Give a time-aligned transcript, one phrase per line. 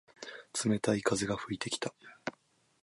[0.65, 1.93] 冷たい風が吹いてきた。